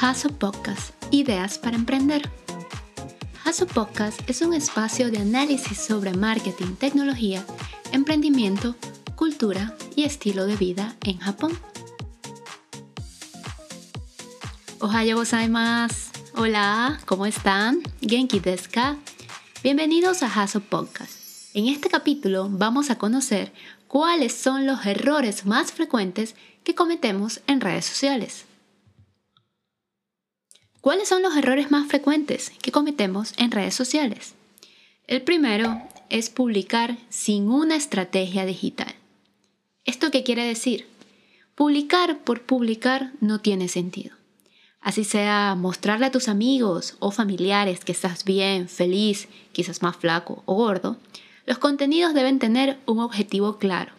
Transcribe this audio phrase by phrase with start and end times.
[0.00, 2.30] Haso Podcast, Ideas para Emprender.
[3.44, 7.44] Haso Podcast es un espacio de análisis sobre marketing, tecnología,
[7.90, 8.76] emprendimiento,
[9.16, 11.58] cultura y estilo de vida en Japón.
[14.78, 16.12] Ohayo gozaimasu.
[16.36, 17.80] Hola, ¿cómo están?
[18.00, 18.96] Genki desu ka?
[19.64, 21.14] Bienvenidos a Haso Podcast.
[21.54, 23.52] En este capítulo vamos a conocer
[23.88, 28.47] cuáles son los errores más frecuentes que cometemos en redes sociales.
[30.80, 34.34] ¿Cuáles son los errores más frecuentes que cometemos en redes sociales?
[35.08, 38.94] El primero es publicar sin una estrategia digital.
[39.84, 40.86] ¿Esto qué quiere decir?
[41.56, 44.14] Publicar por publicar no tiene sentido.
[44.80, 50.44] Así sea mostrarle a tus amigos o familiares que estás bien, feliz, quizás más flaco
[50.46, 50.96] o gordo,
[51.44, 53.92] los contenidos deben tener un objetivo claro.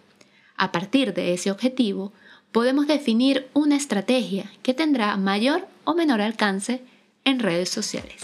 [0.55, 2.14] A partir de ese objetivo,
[2.52, 6.84] podemos definir una estrategia que tendrá mayor o menor alcance
[7.26, 8.21] en redes sociales.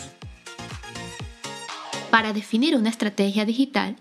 [2.11, 3.95] Para definir una estrategia digital,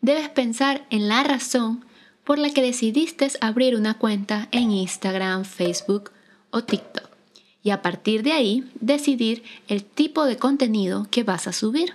[0.00, 1.84] debes pensar en la razón
[2.24, 6.10] por la que decidiste abrir una cuenta en Instagram, Facebook
[6.50, 7.10] o TikTok
[7.62, 11.92] y a partir de ahí decidir el tipo de contenido que vas a subir.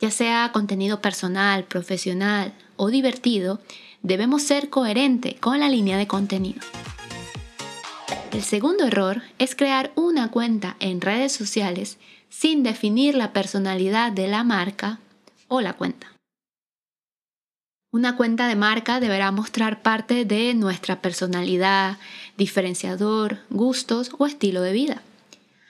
[0.00, 3.60] Ya sea contenido personal, profesional o divertido,
[4.02, 6.62] debemos ser coherente con la línea de contenido.
[8.34, 14.26] El segundo error es crear una cuenta en redes sociales sin definir la personalidad de
[14.26, 14.98] la marca
[15.46, 16.08] o la cuenta.
[17.92, 21.98] Una cuenta de marca deberá mostrar parte de nuestra personalidad,
[22.36, 25.02] diferenciador, gustos o estilo de vida.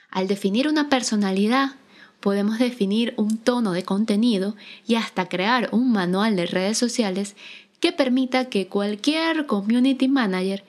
[0.09, 1.73] Al definir una personalidad,
[2.19, 4.55] podemos definir un tono de contenido
[4.87, 7.35] y hasta crear un manual de redes sociales
[7.79, 10.63] que permita que cualquier community manager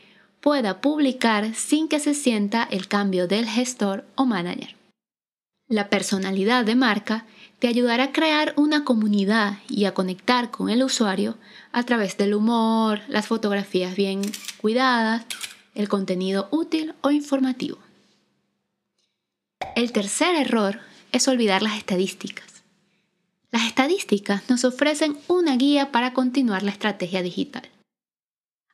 [0.46, 4.76] pueda publicar sin que se sienta el cambio del gestor o manager.
[5.66, 7.26] La personalidad de marca
[7.58, 11.36] te ayudará a crear una comunidad y a conectar con el usuario
[11.72, 14.22] a través del humor, las fotografías bien
[14.58, 15.26] cuidadas,
[15.74, 17.78] el contenido útil o informativo.
[19.74, 20.78] El tercer error
[21.10, 22.62] es olvidar las estadísticas.
[23.50, 27.68] Las estadísticas nos ofrecen una guía para continuar la estrategia digital.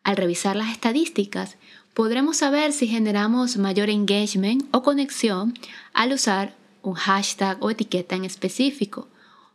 [0.05, 1.57] Al revisar las estadísticas,
[1.95, 5.55] podremos saber si generamos mayor engagement o conexión
[5.93, 9.09] al usar un hashtag o etiqueta en específico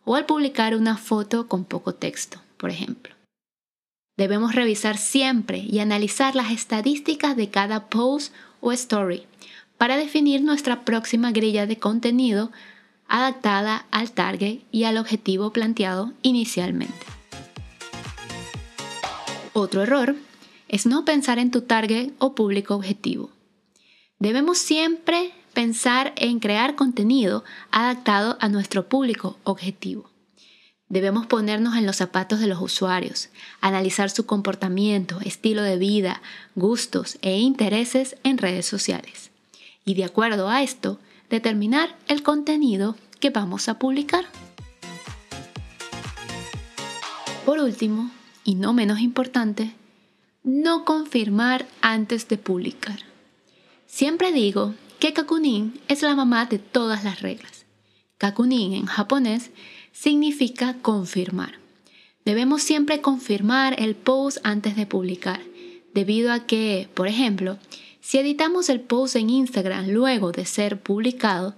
[0.06, 3.14] o al publicar una foto con poco texto, por ejemplo.
[4.16, 9.24] Debemos revisar siempre y analizar las estadísticas de cada post o story
[9.78, 12.52] para definir nuestra próxima grilla de contenido
[13.08, 17.06] adaptada al target y al objetivo planteado inicialmente.
[19.54, 20.16] Otro error
[20.68, 23.32] es no pensar en tu target o público objetivo.
[24.20, 30.10] Debemos siempre pensar en crear contenido adaptado a nuestro público objetivo.
[30.90, 33.30] Debemos ponernos en los zapatos de los usuarios,
[33.60, 36.22] analizar su comportamiento, estilo de vida,
[36.56, 39.32] gustos e intereses en redes sociales.
[39.84, 44.26] Y de acuerdo a esto, determinar el contenido que vamos a publicar.
[47.46, 48.10] Por último,
[48.44, 49.74] y no menos importante,
[50.48, 53.00] no confirmar antes de publicar.
[53.86, 57.66] Siempre digo que Kakunin es la mamá de todas las reglas.
[58.18, 59.52] Kakunin en japonés
[59.92, 61.60] significa confirmar.
[62.24, 65.42] Debemos siempre confirmar el post antes de publicar,
[65.94, 67.58] debido a que, por ejemplo,
[68.00, 71.56] si editamos el post en Instagram luego de ser publicado,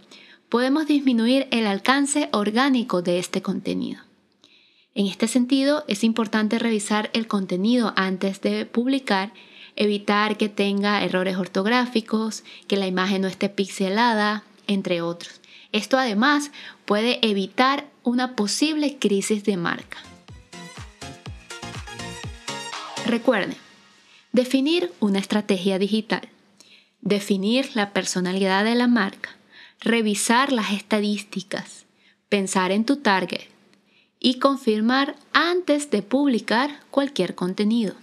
[0.49, 4.08] podemos disminuir el alcance orgánico de este contenido.
[4.99, 9.31] En este sentido, es importante revisar el contenido antes de publicar,
[9.77, 15.39] evitar que tenga errores ortográficos, que la imagen no esté pixelada, entre otros.
[15.71, 16.51] Esto además
[16.83, 19.99] puede evitar una posible crisis de marca.
[23.05, 23.55] Recuerden,
[24.33, 26.27] definir una estrategia digital,
[26.99, 29.29] definir la personalidad de la marca,
[29.79, 31.85] revisar las estadísticas,
[32.27, 33.47] pensar en tu target
[34.19, 37.95] y confirmar antes de publicar cualquier contenido.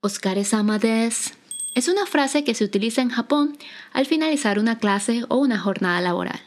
[0.00, 1.32] Oscar Amades
[1.74, 3.56] es una frase que se utiliza en Japón
[3.92, 6.40] al finalizar una clase o una jornada laboral.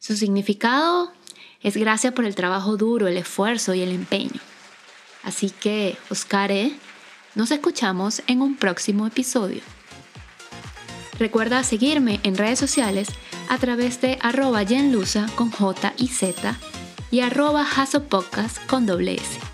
[0.00, 1.12] Su significado
[1.62, 4.40] es gracias por el trabajo duro, el esfuerzo y el empeño.
[5.22, 6.50] Así que, Oscar,
[7.34, 9.60] nos escuchamos en un próximo episodio.
[11.18, 13.08] Recuerda seguirme en redes sociales
[13.48, 14.64] a través de arroba
[15.36, 16.58] con J y Z
[17.10, 17.66] y arroba
[18.08, 19.49] Podcast con doble S.